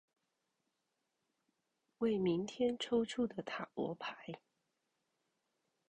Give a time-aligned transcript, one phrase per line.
[1.99, 4.15] 為明天抽出的塔羅牌